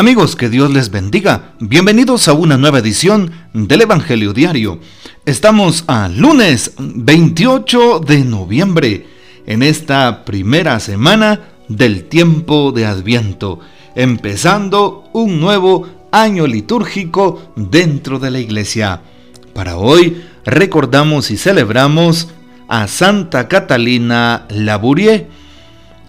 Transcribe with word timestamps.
Amigos, 0.00 0.34
que 0.34 0.48
Dios 0.48 0.70
les 0.70 0.90
bendiga. 0.90 1.52
Bienvenidos 1.60 2.26
a 2.28 2.32
una 2.32 2.56
nueva 2.56 2.78
edición 2.78 3.32
del 3.52 3.82
Evangelio 3.82 4.32
Diario. 4.32 4.80
Estamos 5.26 5.84
a 5.88 6.08
lunes 6.08 6.72
28 6.78 8.00
de 8.00 8.24
noviembre, 8.24 9.06
en 9.44 9.62
esta 9.62 10.24
primera 10.24 10.80
semana 10.80 11.50
del 11.68 12.04
tiempo 12.04 12.72
de 12.72 12.86
Adviento, 12.86 13.60
empezando 13.94 15.10
un 15.12 15.38
nuevo 15.38 15.86
año 16.12 16.46
litúrgico 16.46 17.52
dentro 17.54 18.18
de 18.18 18.30
la 18.30 18.38
iglesia. 18.38 19.02
Para 19.52 19.76
hoy 19.76 20.24
recordamos 20.46 21.30
y 21.30 21.36
celebramos 21.36 22.28
a 22.68 22.88
Santa 22.88 23.48
Catalina 23.48 24.46
Labourier. 24.48 25.28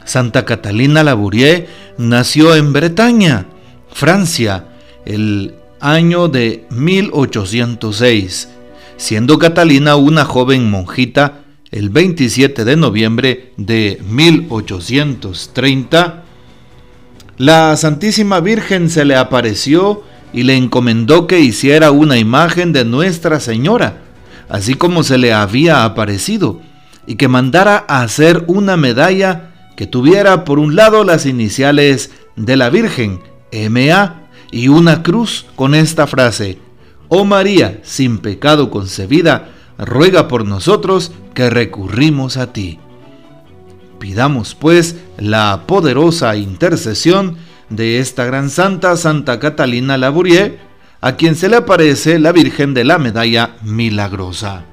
Santa 0.05 0.45
Catalina 0.45 1.03
Labourier 1.03 1.67
nació 1.97 2.55
en 2.55 2.71
Bretaña 2.71 3.47
Francia, 3.93 4.65
el 5.05 5.55
año 5.79 6.27
de 6.27 6.65
1806, 6.69 8.49
siendo 8.97 9.39
Catalina 9.39 9.95
una 9.95 10.25
joven 10.25 10.69
monjita 10.69 11.41
el 11.71 11.89
27 11.89 12.65
de 12.65 12.75
noviembre 12.75 13.53
de 13.57 14.01
1830, 14.07 16.23
la 17.37 17.77
Santísima 17.77 18.39
Virgen 18.39 18.89
se 18.89 19.05
le 19.05 19.15
apareció 19.15 20.03
y 20.33 20.43
le 20.43 20.55
encomendó 20.55 21.27
que 21.27 21.39
hiciera 21.39 21.91
una 21.91 22.17
imagen 22.17 22.73
de 22.73 22.85
Nuestra 22.85 23.39
Señora, 23.39 24.01
así 24.49 24.75
como 24.75 25.03
se 25.03 25.17
le 25.17 25.33
había 25.33 25.85
aparecido, 25.85 26.61
y 27.07 27.15
que 27.15 27.27
mandara 27.27 27.83
a 27.87 28.03
hacer 28.03 28.43
una 28.47 28.77
medalla 28.77 29.49
que 29.75 29.87
tuviera 29.87 30.45
por 30.45 30.59
un 30.59 30.75
lado 30.75 31.03
las 31.03 31.25
iniciales 31.25 32.11
de 32.35 32.57
la 32.57 32.69
Virgen 32.69 33.21
MA 33.51 34.21
y 34.51 34.67
una 34.67 35.03
cruz 35.03 35.45
con 35.55 35.75
esta 35.75 36.07
frase, 36.07 36.59
Oh 37.07 37.25
María, 37.25 37.81
sin 37.83 38.19
pecado 38.19 38.69
concebida, 38.71 39.49
ruega 39.77 40.27
por 40.27 40.45
nosotros 40.45 41.11
que 41.33 41.49
recurrimos 41.49 42.37
a 42.37 42.53
ti. 42.53 42.79
Pidamos 43.99 44.55
pues 44.55 44.95
la 45.17 45.63
poderosa 45.67 46.35
intercesión 46.35 47.37
de 47.69 47.99
esta 47.99 48.25
gran 48.25 48.49
santa, 48.49 48.95
Santa 48.97 49.39
Catalina 49.39 49.97
Labourier, 49.97 50.59
a 51.01 51.15
quien 51.15 51.35
se 51.35 51.49
le 51.49 51.57
aparece 51.57 52.19
la 52.19 52.31
Virgen 52.31 52.73
de 52.73 52.83
la 52.83 52.97
Medalla 52.97 53.55
Milagrosa. 53.63 54.65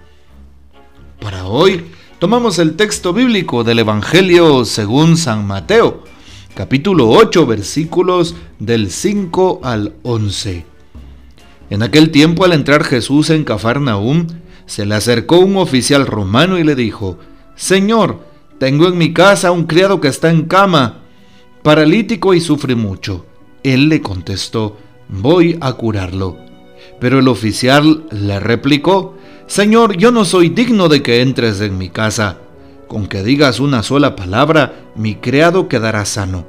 Para 1.21 1.47
hoy 1.47 1.87
tomamos 2.19 2.59
el 2.59 2.77
texto 2.77 3.13
bíblico 3.13 3.65
del 3.65 3.81
Evangelio 3.81 4.65
según 4.65 5.17
San 5.17 5.47
Mateo, 5.47 6.05
capítulo 6.59 7.09
8, 7.11 7.47
versículos 7.47 8.35
del 8.59 8.91
5 8.91 9.61
al 9.63 9.95
11. 10.03 10.67
En 11.71 11.85
aquel 11.85 12.11
tiempo, 12.11 12.45
al 12.45 12.53
entrar 12.53 12.83
Jesús 12.83 13.31
en 13.31 13.45
Cafarnaúm, 13.45 14.27
se 14.67 14.85
le 14.85 14.97
acercó 14.97 15.39
un 15.39 15.57
oficial 15.57 16.05
romano 16.05 16.59
y 16.59 16.65
le 16.65 16.75
dijo, 16.75 17.17
Señor, 17.55 18.25
tengo 18.59 18.89
en 18.89 18.99
mi 18.99 19.13
casa 19.13 19.53
un 19.53 19.67
criado 19.67 20.01
que 20.01 20.09
está 20.09 20.31
en 20.31 20.47
cama, 20.47 21.03
paralítico 21.63 22.35
y 22.35 22.41
sufre 22.41 22.75
mucho. 22.75 23.25
Él 23.63 23.89
le 23.89 24.01
contestó, 24.01 24.79
voy 25.09 25.57
a 25.61 25.75
curarlo. 25.75 26.39
Pero 26.99 27.21
el 27.21 27.29
oficial 27.29 28.05
le 28.11 28.41
replicó, 28.41 29.15
Señor, 29.47 29.97
yo 29.97 30.11
no 30.11 30.25
soy 30.25 30.49
digno 30.49 30.89
de 30.89 31.05
que 31.05 31.23
entres 31.23 31.61
en 31.61 31.79
mi 31.79 31.89
casa 31.89 32.48
con 32.89 33.07
que 33.07 33.23
digas 33.23 33.61
una 33.61 33.83
sola 33.83 34.17
palabra, 34.17 34.91
mi 34.97 35.15
criado 35.15 35.69
quedará 35.69 36.05
sano. 36.05 36.47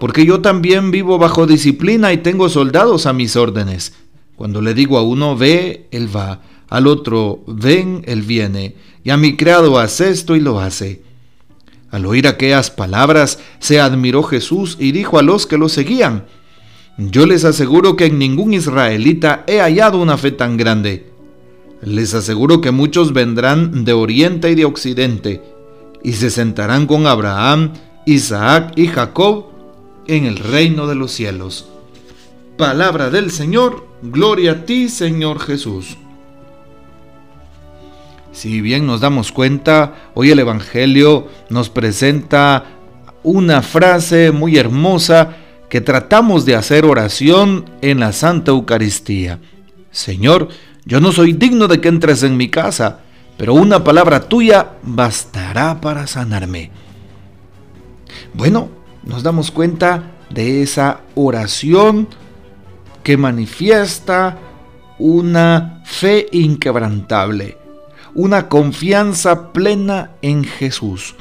Porque 0.00 0.24
yo 0.24 0.40
también 0.40 0.90
vivo 0.90 1.18
bajo 1.18 1.46
disciplina 1.46 2.12
y 2.12 2.18
tengo 2.18 2.48
soldados 2.48 3.06
a 3.06 3.12
mis 3.12 3.36
órdenes. 3.36 3.92
Cuando 4.34 4.60
le 4.60 4.74
digo 4.74 4.98
a 4.98 5.02
uno, 5.02 5.36
ve, 5.36 5.86
él 5.90 6.14
va, 6.14 6.40
al 6.68 6.86
otro, 6.86 7.44
ven, 7.46 8.02
él 8.06 8.22
viene, 8.22 8.76
y 9.04 9.10
a 9.10 9.16
mi 9.16 9.36
criado 9.36 9.78
hace 9.78 10.10
esto 10.10 10.34
y 10.36 10.40
lo 10.40 10.58
hace. 10.58 11.02
Al 11.90 12.06
oír 12.06 12.26
aquellas 12.26 12.70
palabras, 12.70 13.38
se 13.58 13.80
admiró 13.80 14.22
Jesús 14.22 14.76
y 14.80 14.92
dijo 14.92 15.18
a 15.18 15.22
los 15.22 15.46
que 15.46 15.58
lo 15.58 15.68
seguían, 15.68 16.26
yo 16.96 17.26
les 17.26 17.44
aseguro 17.44 17.96
que 17.96 18.06
en 18.06 18.18
ningún 18.18 18.54
israelita 18.54 19.44
he 19.46 19.60
hallado 19.60 19.98
una 19.98 20.16
fe 20.18 20.32
tan 20.32 20.56
grande. 20.56 21.06
Les 21.80 22.12
aseguro 22.12 22.60
que 22.60 22.72
muchos 22.72 23.12
vendrán 23.12 23.84
de 23.84 23.92
oriente 23.92 24.50
y 24.50 24.56
de 24.56 24.64
occidente 24.64 25.57
y 26.02 26.12
se 26.14 26.30
sentarán 26.30 26.86
con 26.86 27.06
Abraham, 27.06 27.72
Isaac 28.06 28.72
y 28.76 28.86
Jacob 28.86 29.46
en 30.06 30.24
el 30.24 30.38
reino 30.38 30.86
de 30.86 30.94
los 30.94 31.12
cielos. 31.12 31.68
Palabra 32.56 33.10
del 33.10 33.30
Señor, 33.30 33.86
gloria 34.02 34.52
a 34.52 34.64
ti 34.64 34.88
Señor 34.88 35.38
Jesús. 35.40 35.96
Si 38.32 38.60
bien 38.60 38.86
nos 38.86 39.00
damos 39.00 39.32
cuenta, 39.32 40.10
hoy 40.14 40.30
el 40.30 40.38
Evangelio 40.38 41.28
nos 41.50 41.70
presenta 41.70 42.64
una 43.22 43.62
frase 43.62 44.30
muy 44.30 44.56
hermosa 44.56 45.36
que 45.68 45.80
tratamos 45.80 46.44
de 46.44 46.54
hacer 46.54 46.84
oración 46.84 47.64
en 47.82 48.00
la 48.00 48.12
Santa 48.12 48.52
Eucaristía. 48.52 49.40
Señor, 49.90 50.48
yo 50.84 51.00
no 51.00 51.12
soy 51.12 51.32
digno 51.32 51.68
de 51.68 51.80
que 51.80 51.88
entres 51.88 52.22
en 52.22 52.36
mi 52.36 52.48
casa, 52.48 53.00
pero 53.38 53.54
una 53.54 53.82
palabra 53.82 54.28
tuya 54.28 54.72
bastará 54.82 55.80
para 55.80 56.06
sanarme. 56.06 56.70
Bueno, 58.34 58.68
nos 59.04 59.22
damos 59.22 59.50
cuenta 59.50 60.10
de 60.28 60.62
esa 60.62 61.00
oración 61.14 62.08
que 63.02 63.16
manifiesta 63.16 64.36
una 64.98 65.82
fe 65.84 66.26
inquebrantable, 66.32 67.56
una 68.14 68.48
confianza 68.48 69.52
plena 69.52 70.10
en 70.20 70.44
Jesús. 70.44 71.14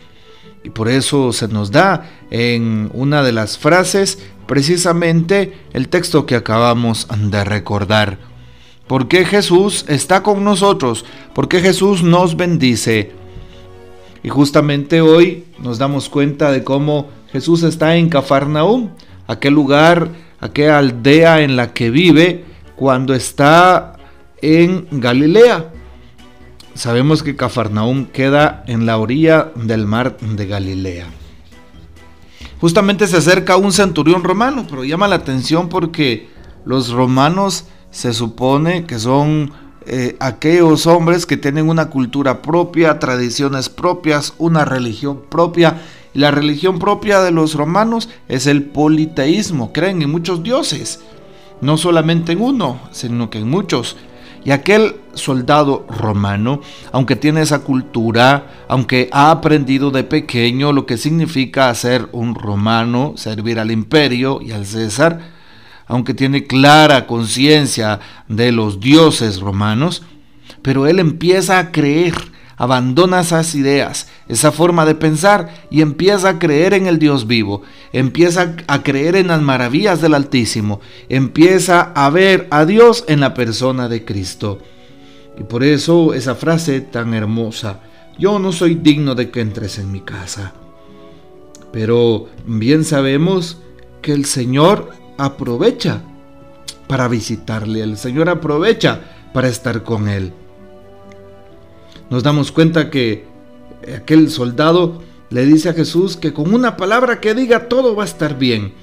Y 0.64 0.72
por 0.72 0.90
eso 0.90 1.32
se 1.32 1.48
nos 1.48 1.72
da 1.72 2.10
en 2.32 2.90
una 2.94 3.22
de 3.22 3.32
las 3.32 3.60
frases 3.60 4.18
precisamente 4.48 5.56
el 5.72 5.88
texto 5.88 6.26
que 6.26 6.36
acabamos 6.36 7.08
de 7.16 7.44
recordar. 7.44 8.18
¿Por 8.88 9.10
Jesús 9.10 9.86
está 9.90 10.24
con 10.24 10.44
nosotros? 10.44 11.04
¿Por 11.34 11.50
qué 11.50 11.60
Jesús 11.60 12.04
nos 12.04 12.38
bendice? 12.38 13.12
Y 14.24 14.30
justamente 14.30 15.02
hoy 15.02 15.46
nos 15.60 15.78
damos 15.78 16.08
cuenta 16.08 16.52
de 16.52 16.64
cómo 16.64 17.10
Jesús 17.32 17.64
está 17.64 17.98
en 17.98 18.10
Cafarnaúm, 18.10 18.90
aquel 19.28 19.54
lugar, 19.54 20.10
aquella 20.40 20.78
aldea 20.78 21.42
en 21.42 21.58
la 21.58 21.74
que 21.74 21.90
vive 21.90 22.46
cuando 22.78 23.14
está 23.14 23.98
en 24.42 24.88
Galilea. 24.92 25.72
Sabemos 26.74 27.24
que 27.24 27.36
Cafarnaúm 27.36 28.06
queda 28.06 28.64
en 28.68 28.86
la 28.86 28.98
orilla 28.98 29.52
del 29.56 29.86
mar 29.86 30.18
de 30.18 30.46
Galilea. 30.46 31.08
Justamente 32.62 33.06
se 33.08 33.18
acerca 33.18 33.58
un 33.58 33.74
centurión 33.74 34.24
romano, 34.24 34.66
pero 34.70 34.84
llama 34.84 35.08
la 35.08 35.16
atención 35.16 35.70
porque 35.70 36.30
los 36.66 36.90
romanos 36.90 37.66
se 37.98 38.14
supone 38.14 38.86
que 38.86 39.00
son 39.00 39.50
eh, 39.88 40.18
aquellos 40.20 40.86
hombres 40.86 41.26
que 41.26 41.36
tienen 41.36 41.68
una 41.68 41.90
cultura 41.90 42.44
propia, 42.44 43.00
tradiciones 43.00 43.70
propias, 43.70 44.36
una 44.38 44.66
religión 44.66 45.24
propia. 45.28 45.82
La 46.14 46.30
religión 46.30 46.78
propia 46.78 47.22
de 47.22 47.32
los 47.32 47.56
romanos 47.56 48.08
es 48.28 48.46
el 48.46 48.62
politeísmo, 48.62 49.74
creen 49.74 50.04
en 50.04 50.12
muchos 50.12 50.44
dioses, 50.44 51.00
no 51.60 51.76
solamente 51.76 52.34
en 52.34 52.42
uno, 52.44 52.80
sino 52.92 53.32
que 53.32 53.40
en 53.40 53.50
muchos. 53.50 53.98
Y 54.46 54.52
aquel 54.52 54.98
soldado 55.16 55.88
romano, 55.90 56.62
aunque 56.92 57.16
tiene 57.16 57.42
esa 57.42 57.64
cultura, 57.64 58.66
aunque 58.68 59.10
ha 59.12 59.32
aprendido 59.32 59.90
de 59.90 60.04
pequeño 60.04 60.72
lo 60.72 60.86
que 60.86 60.98
significa 60.98 61.74
ser 61.74 62.10
un 62.12 62.36
romano, 62.36 63.14
servir 63.16 63.60
al 63.60 63.72
imperio 63.72 64.40
y 64.40 64.52
al 64.52 64.68
César, 64.68 65.36
aunque 65.88 66.14
tiene 66.14 66.46
clara 66.46 67.08
conciencia 67.08 68.00
de 68.28 68.52
los 68.52 68.80
dioses 68.80 69.40
romanos, 69.40 70.04
pero 70.62 70.88
él 70.88 71.00
empieza 71.00 71.60
a 71.60 71.72
creer, 71.72 72.14
abandona 72.58 73.22
esas 73.22 73.56
ideas, 73.56 74.10
esa 74.28 74.52
forma 74.52 74.86
de 74.86 74.96
pensar 74.96 75.66
y 75.70 75.82
empieza 75.82 76.30
a 76.30 76.40
creer 76.40 76.74
en 76.74 76.88
el 76.88 77.00
Dios 77.00 77.28
vivo, 77.28 77.62
empieza 77.94 78.56
a 78.68 78.84
creer 78.84 79.16
en 79.16 79.28
las 79.28 79.42
maravillas 79.42 80.02
del 80.02 80.14
Altísimo, 80.14 80.82
empieza 81.08 81.94
a 81.96 82.10
ver 82.10 82.48
a 82.52 82.66
Dios 82.66 83.06
en 83.08 83.20
la 83.20 83.34
persona 83.34 83.88
de 83.88 84.04
Cristo. 84.04 84.60
Y 85.40 85.44
por 85.44 85.64
eso 85.64 86.14
esa 86.14 86.36
frase 86.36 86.82
tan 86.82 87.14
hermosa, 87.14 87.82
yo 88.18 88.40
no 88.40 88.52
soy 88.52 88.76
digno 88.76 89.14
de 89.14 89.30
que 89.30 89.42
entres 89.42 89.78
en 89.78 89.92
mi 89.92 90.02
casa. 90.02 90.54
Pero 91.72 92.28
bien 92.46 92.84
sabemos 92.84 93.60
que 94.02 94.14
el 94.14 94.26
Señor 94.26 94.90
aprovecha 95.18 96.02
para 96.88 97.08
visitarle, 97.08 97.82
el 97.82 97.98
Señor 97.98 98.30
aprovecha 98.30 99.02
para 99.34 99.48
estar 99.48 99.84
con 99.84 100.08
él. 100.08 100.32
Nos 102.10 102.24
damos 102.24 102.52
cuenta 102.52 102.90
que 102.90 103.26
aquel 103.96 104.30
soldado 104.32 105.02
le 105.30 105.46
dice 105.46 105.70
a 105.70 105.74
Jesús 105.74 106.16
que 106.16 106.34
con 106.34 106.54
una 106.54 106.78
palabra 106.78 107.20
que 107.20 107.34
diga 107.34 107.68
todo 107.68 107.96
va 107.96 108.04
a 108.04 108.08
estar 108.08 108.38
bien. 108.38 108.74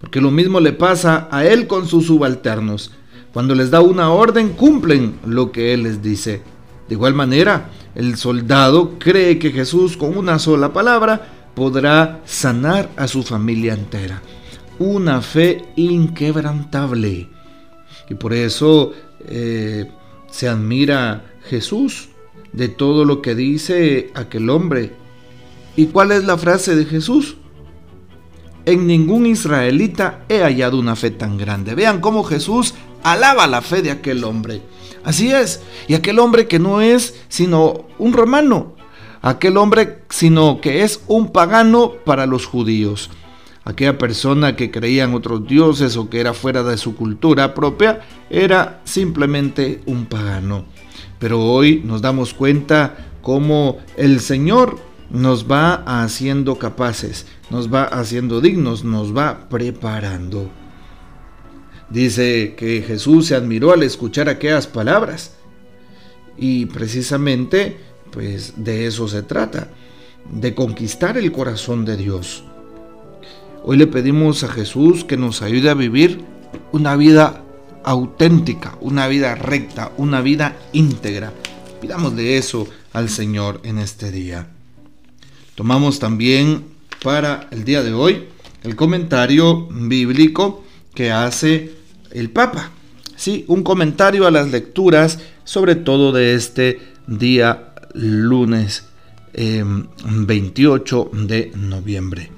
porque 0.00 0.20
lo 0.20 0.30
mismo 0.30 0.60
le 0.60 0.72
pasa 0.72 1.26
a 1.32 1.44
él 1.44 1.66
con 1.66 1.88
sus 1.88 2.06
subalternos. 2.06 2.92
Cuando 3.32 3.56
les 3.56 3.72
da 3.72 3.80
una 3.80 4.10
orden, 4.10 4.50
cumplen 4.50 5.18
lo 5.26 5.50
que 5.50 5.74
él 5.74 5.82
les 5.82 6.00
dice. 6.02 6.40
De 6.88 6.94
igual 6.94 7.14
manera, 7.14 7.70
el 7.96 8.16
soldado 8.16 8.98
cree 9.00 9.40
que 9.40 9.50
Jesús 9.50 9.96
con 9.96 10.16
una 10.16 10.38
sola 10.38 10.72
palabra 10.72 11.50
podrá 11.54 12.20
sanar 12.24 12.88
a 12.96 13.08
su 13.08 13.24
familia 13.24 13.74
entera. 13.74 14.22
Una 14.78 15.22
fe 15.22 15.64
inquebrantable. 15.76 17.28
Y 18.08 18.14
por 18.14 18.32
eso 18.32 18.92
eh, 19.26 19.90
se 20.30 20.48
admira 20.48 21.24
Jesús 21.48 22.08
de 22.52 22.68
todo 22.68 23.04
lo 23.04 23.22
que 23.22 23.34
dice 23.34 24.10
aquel 24.14 24.50
hombre. 24.50 24.92
¿Y 25.76 25.86
cuál 25.86 26.12
es 26.12 26.24
la 26.24 26.38
frase 26.38 26.74
de 26.74 26.84
Jesús? 26.84 27.36
En 28.64 28.86
ningún 28.86 29.26
israelita 29.26 30.24
he 30.28 30.42
hallado 30.42 30.78
una 30.78 30.96
fe 30.96 31.10
tan 31.10 31.38
grande. 31.38 31.74
Vean 31.74 32.00
cómo 32.00 32.24
Jesús 32.24 32.74
alaba 33.02 33.46
la 33.46 33.62
fe 33.62 33.82
de 33.82 33.90
aquel 33.90 34.24
hombre. 34.24 34.60
Así 35.04 35.32
es, 35.32 35.62
y 35.86 35.94
aquel 35.94 36.18
hombre 36.18 36.48
que 36.48 36.58
no 36.58 36.80
es 36.80 37.14
sino 37.28 37.86
un 37.98 38.12
romano, 38.12 38.74
aquel 39.22 39.56
hombre 39.56 40.02
sino 40.10 40.60
que 40.60 40.82
es 40.82 41.00
un 41.06 41.32
pagano 41.32 41.92
para 42.04 42.26
los 42.26 42.44
judíos. 42.44 43.10
Aquella 43.68 43.98
persona 43.98 44.56
que 44.56 44.70
creía 44.70 45.04
en 45.04 45.12
otros 45.12 45.46
dioses 45.46 45.98
o 45.98 46.08
que 46.08 46.20
era 46.20 46.32
fuera 46.32 46.62
de 46.62 46.78
su 46.78 46.96
cultura 46.96 47.52
propia 47.52 48.00
era 48.30 48.80
simplemente 48.84 49.82
un 49.84 50.06
pagano. 50.06 50.64
Pero 51.18 51.42
hoy 51.42 51.82
nos 51.84 52.00
damos 52.00 52.32
cuenta 52.32 53.10
cómo 53.20 53.76
el 53.98 54.20
Señor 54.20 54.78
nos 55.10 55.50
va 55.50 55.74
haciendo 55.84 56.58
capaces, 56.58 57.26
nos 57.50 57.70
va 57.70 57.84
haciendo 57.84 58.40
dignos, 58.40 58.84
nos 58.84 59.14
va 59.14 59.50
preparando. 59.50 60.48
Dice 61.90 62.54
que 62.56 62.80
Jesús 62.80 63.26
se 63.26 63.34
admiró 63.34 63.74
al 63.74 63.82
escuchar 63.82 64.30
aquellas 64.30 64.66
palabras. 64.66 65.36
Y 66.38 66.64
precisamente, 66.64 67.76
pues 68.12 68.54
de 68.56 68.86
eso 68.86 69.08
se 69.08 69.22
trata, 69.22 69.68
de 70.32 70.54
conquistar 70.54 71.18
el 71.18 71.30
corazón 71.32 71.84
de 71.84 71.98
Dios. 71.98 72.44
Hoy 73.64 73.76
le 73.76 73.86
pedimos 73.86 74.44
a 74.44 74.48
Jesús 74.48 75.04
que 75.04 75.16
nos 75.16 75.42
ayude 75.42 75.68
a 75.68 75.74
vivir 75.74 76.20
una 76.72 76.96
vida 76.96 77.42
auténtica, 77.84 78.78
una 78.80 79.08
vida 79.08 79.34
recta, 79.34 79.92
una 79.96 80.20
vida 80.20 80.56
íntegra. 80.72 81.32
Pidámosle 81.80 82.38
eso 82.38 82.66
al 82.92 83.08
Señor 83.08 83.60
en 83.64 83.78
este 83.78 84.10
día. 84.10 84.48
Tomamos 85.54 85.98
también 85.98 86.64
para 87.02 87.48
el 87.50 87.64
día 87.64 87.82
de 87.82 87.92
hoy 87.92 88.24
el 88.62 88.76
comentario 88.76 89.66
bíblico 89.66 90.64
que 90.94 91.10
hace 91.10 91.72
el 92.10 92.30
Papa. 92.30 92.70
Sí, 93.16 93.44
un 93.48 93.62
comentario 93.62 94.26
a 94.26 94.30
las 94.30 94.50
lecturas, 94.50 95.18
sobre 95.44 95.74
todo 95.74 96.12
de 96.12 96.34
este 96.34 96.80
día 97.06 97.74
lunes 97.94 98.84
28 99.34 101.10
em, 101.12 101.26
de 101.26 101.52
noviembre. 101.54 102.37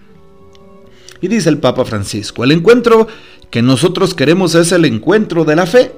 Y 1.20 1.28
dice 1.28 1.48
el 1.48 1.58
Papa 1.58 1.84
Francisco, 1.84 2.44
el 2.44 2.52
encuentro 2.52 3.06
que 3.50 3.62
nosotros 3.62 4.14
queremos 4.14 4.54
es 4.54 4.72
el 4.72 4.84
encuentro 4.84 5.44
de 5.44 5.56
la 5.56 5.66
fe, 5.66 5.92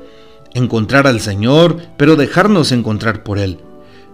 encontrar 0.54 1.06
al 1.06 1.20
Señor, 1.20 1.76
pero 1.96 2.16
dejarnos 2.16 2.72
encontrar 2.72 3.22
por 3.22 3.38
Él. 3.38 3.58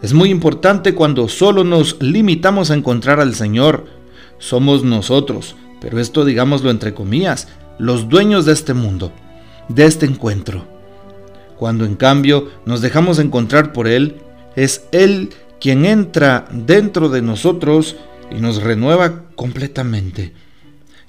Es 0.03 0.13
muy 0.13 0.31
importante 0.31 0.95
cuando 0.95 1.29
solo 1.29 1.65
nos 1.65 2.01
limitamos 2.01 2.71
a 2.71 2.75
encontrar 2.75 3.21
al 3.21 3.35
Señor. 3.35 3.87
Somos 4.39 4.85
nosotros, 4.85 5.57
pero 5.81 5.99
esto 5.99 6.25
digámoslo 6.25 6.71
entre 6.71 6.95
comillas, 6.95 7.49
los 7.79 8.09
dueños 8.09 8.45
de 8.45 8.53
este 8.53 8.75
mundo 8.75 9.13
de 9.69 9.85
este 9.85 10.07
encuentro. 10.07 10.67
Cuando 11.57 11.85
en 11.85 11.95
cambio 11.95 12.49
nos 12.67 12.81
dejamos 12.81 13.19
encontrar 13.19 13.73
por 13.73 13.87
Él, 13.87 14.17
es 14.57 14.87
Él 14.93 15.31
quien 15.61 15.85
entra 15.85 16.47
dentro 16.51 17.09
de 17.09 17.23
nosotros 17.23 17.97
y 18.31 18.41
nos 18.41 18.63
renueva 18.63 19.25
completamente. 19.35 20.33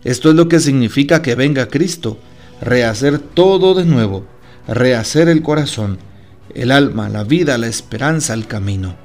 Esto 0.04 0.30
es 0.30 0.36
lo 0.36 0.48
que 0.48 0.60
significa 0.60 1.22
que 1.22 1.36
venga 1.36 1.68
Cristo, 1.68 2.18
rehacer 2.62 3.20
todo 3.20 3.74
de 3.74 3.86
nuevo, 3.86 4.26
rehacer 4.68 5.28
el 5.28 5.42
corazón, 5.42 6.00
el 6.54 6.72
alma, 6.72 7.10
la 7.10 7.24
vida, 7.24 7.58
la 7.58 7.68
esperanza, 7.68 8.34
el 8.34 8.48
camino. 8.48 8.96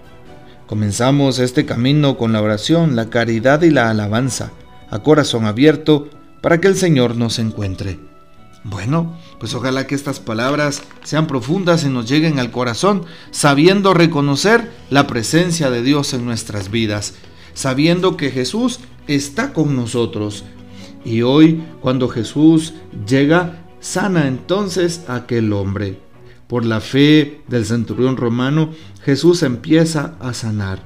Comenzamos 0.66 1.38
este 1.40 1.66
camino 1.66 2.16
con 2.16 2.32
la 2.32 2.40
oración, 2.40 2.96
la 2.96 3.10
caridad 3.10 3.62
y 3.62 3.70
la 3.70 3.90
alabanza, 3.90 4.52
a 4.88 5.00
corazón 5.00 5.46
abierto, 5.46 6.08
para 6.40 6.60
que 6.60 6.68
el 6.68 6.76
Señor 6.76 7.16
nos 7.16 7.38
encuentre. 7.38 7.98
Bueno, 8.62 9.18
pues 9.38 9.54
ojalá 9.54 9.86
que 9.86 9.94
estas 9.94 10.20
palabras 10.20 10.82
sean 11.02 11.26
profundas 11.26 11.84
y 11.84 11.88
nos 11.88 12.08
lleguen 12.08 12.38
al 12.38 12.50
corazón, 12.50 13.04
sabiendo 13.30 13.92
reconocer 13.92 14.72
la 14.88 15.06
presencia 15.06 15.70
de 15.70 15.82
Dios 15.82 16.14
en 16.14 16.24
nuestras 16.24 16.70
vidas, 16.70 17.14
sabiendo 17.52 18.16
que 18.16 18.30
Jesús 18.30 18.80
está 19.06 19.52
con 19.52 19.76
nosotros. 19.76 20.44
Y 21.04 21.22
hoy, 21.22 21.62
cuando 21.80 22.08
Jesús 22.08 22.74
llega, 23.06 23.64
sana 23.80 24.26
entonces 24.26 25.04
aquel 25.08 25.52
hombre. 25.52 25.98
Por 26.46 26.64
la 26.64 26.80
fe 26.80 27.42
del 27.48 27.64
centurión 27.66 28.16
romano, 28.16 28.70
Jesús 29.04 29.42
empieza 29.42 30.14
a 30.20 30.32
sanar. 30.34 30.82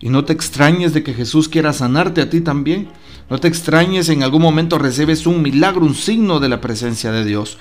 Y 0.00 0.08
no 0.08 0.24
te 0.24 0.32
extrañes 0.32 0.94
de 0.94 1.02
que 1.02 1.14
Jesús 1.14 1.48
quiera 1.48 1.72
sanarte 1.72 2.22
a 2.22 2.30
ti 2.30 2.40
también. 2.40 2.88
No 3.28 3.38
te 3.38 3.48
extrañes, 3.48 4.08
en 4.08 4.22
algún 4.22 4.42
momento 4.42 4.78
recibes 4.78 5.26
un 5.26 5.42
milagro, 5.42 5.82
un 5.82 5.94
signo 5.94 6.40
de 6.40 6.48
la 6.48 6.60
presencia 6.60 7.12
de 7.12 7.24
Dios. 7.24 7.58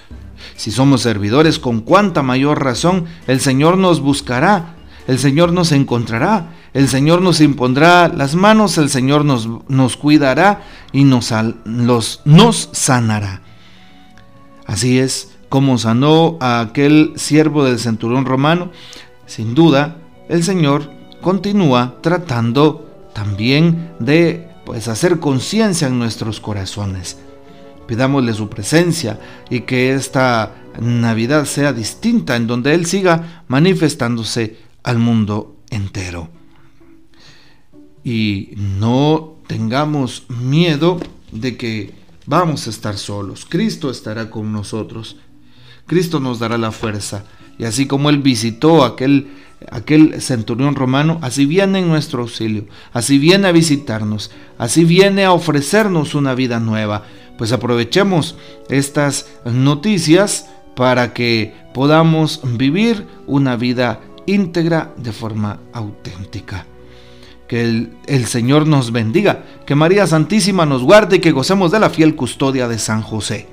Si 0.55 0.71
somos 0.71 1.01
servidores, 1.01 1.59
con 1.59 1.81
cuánta 1.81 2.23
mayor 2.23 2.63
razón 2.63 3.05
el 3.27 3.39
Señor 3.41 3.77
nos 3.77 3.99
buscará, 3.99 4.75
el 5.07 5.19
Señor 5.19 5.51
nos 5.51 5.71
encontrará, 5.71 6.53
el 6.73 6.87
Señor 6.87 7.21
nos 7.21 7.41
impondrá 7.41 8.07
las 8.07 8.35
manos, 8.35 8.77
el 8.77 8.89
Señor 8.89 9.25
nos, 9.25 9.47
nos 9.67 9.97
cuidará 9.97 10.63
y 10.91 11.03
nos, 11.03 11.33
los, 11.65 12.21
nos 12.25 12.69
sanará. 12.71 13.41
Así 14.65 14.99
es 14.99 15.31
como 15.49 15.79
sanó 15.79 16.37
a 16.39 16.61
aquel 16.61 17.13
siervo 17.15 17.65
del 17.65 17.79
centurión 17.79 18.25
romano. 18.25 18.71
Sin 19.25 19.55
duda, 19.55 19.97
el 20.29 20.43
Señor 20.43 20.91
continúa 21.21 21.95
tratando 22.01 23.09
también 23.13 23.93
de 23.99 24.47
pues 24.65 24.87
hacer 24.87 25.19
conciencia 25.19 25.87
en 25.87 25.97
nuestros 25.97 26.39
corazones. 26.39 27.17
Pidámosle 27.87 28.33
su 28.35 28.47
presencia 28.47 29.19
y 29.49 29.61
que 29.61 29.93
esta 29.93 30.53
Navidad 30.79 31.45
sea 31.45 31.73
distinta, 31.73 32.35
en 32.35 32.45
donde 32.45 32.75
Él 32.75 32.85
siga 32.85 33.43
manifestándose 33.47 34.57
al 34.83 34.99
mundo 34.99 35.57
entero. 35.71 36.29
Y 38.09 38.55
no 38.57 39.35
tengamos 39.45 40.23
miedo 40.29 40.99
de 41.31 41.57
que 41.57 41.93
vamos 42.25 42.65
a 42.65 42.71
estar 42.71 42.97
solos. 42.97 43.45
Cristo 43.47 43.91
estará 43.91 44.31
con 44.31 44.51
nosotros. 44.51 45.17
Cristo 45.85 46.19
nos 46.19 46.39
dará 46.39 46.57
la 46.57 46.71
fuerza. 46.71 47.25
Y 47.59 47.65
así 47.65 47.85
como 47.85 48.09
Él 48.09 48.17
visitó 48.17 48.83
aquel 48.83 49.27
aquel 49.69 50.21
centurión 50.23 50.73
romano, 50.73 51.19
así 51.21 51.45
viene 51.45 51.79
en 51.79 51.87
nuestro 51.87 52.23
auxilio, 52.23 52.65
así 52.93 53.19
viene 53.19 53.47
a 53.47 53.51
visitarnos, 53.51 54.31
así 54.57 54.85
viene 54.85 55.25
a 55.25 55.33
ofrecernos 55.33 56.15
una 56.15 56.33
vida 56.33 56.59
nueva. 56.59 57.03
Pues 57.37 57.51
aprovechemos 57.51 58.37
estas 58.69 59.27
noticias 59.45 60.49
para 60.75 61.13
que 61.13 61.53
podamos 61.75 62.41
vivir 62.57 63.05
una 63.27 63.55
vida 63.55 64.01
íntegra 64.25 64.95
de 64.97 65.11
forma 65.11 65.59
auténtica. 65.73 66.65
Que 67.49 67.61
el, 67.61 68.25
Señor 68.27 68.67
nos 68.67 68.91
bendiga, 68.91 69.43
que 69.65 69.73
María 69.73 70.05
Santísima 70.05 70.67
nos 70.67 70.83
guarde 70.83 71.17
y 71.17 71.19
que 71.19 71.31
gocemos 71.31 71.71
de 71.71 71.79
la 71.79 71.89
fiel 71.89 72.15
custodia 72.15 72.67
de 72.67 72.77
San 72.77 73.01
José. 73.01 73.47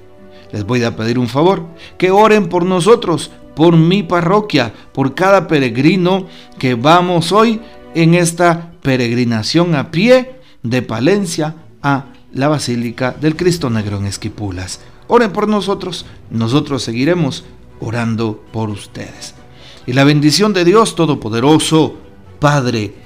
Les 0.52 0.64
voy 0.64 0.84
a 0.84 0.94
pedir 0.94 1.18
un 1.18 1.28
favor, 1.28 1.64
que 1.96 2.10
oren 2.10 2.48
por 2.50 2.66
nosotros 2.66 3.30
por 3.56 3.74
mi 3.74 4.02
parroquia, 4.02 4.74
por 4.92 5.14
cada 5.14 5.48
peregrino 5.48 6.26
que 6.58 6.74
vamos 6.74 7.32
hoy 7.32 7.62
en 7.94 8.12
esta 8.12 8.72
peregrinación 8.82 9.74
a 9.74 9.90
pie 9.90 10.40
de 10.62 10.82
Palencia 10.82 11.54
a 11.82 12.04
la 12.34 12.48
Basílica 12.48 13.16
del 13.18 13.34
Cristo 13.34 13.70
Negro 13.70 13.96
en 13.96 14.04
Esquipulas. 14.04 14.80
Oren 15.08 15.32
por 15.32 15.48
nosotros, 15.48 16.04
nosotros 16.30 16.82
seguiremos 16.82 17.44
orando 17.80 18.44
por 18.52 18.68
ustedes. 18.68 19.34
Y 19.86 19.94
la 19.94 20.04
bendición 20.04 20.52
de 20.52 20.66
Dios 20.66 20.94
Todopoderoso, 20.94 21.96
Padre, 22.38 23.05